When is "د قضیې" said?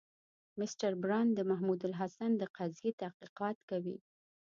2.37-2.91